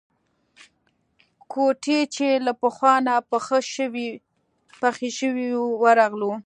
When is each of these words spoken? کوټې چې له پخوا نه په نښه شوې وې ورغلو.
کوټې 1.51 1.99
چې 2.15 2.27
له 2.45 2.51
پخوا 2.61 2.93
نه 3.07 3.15
په 3.29 3.37
نښه 4.83 5.05
شوې 5.17 5.29
وې 5.35 5.49
ورغلو. 5.83 6.31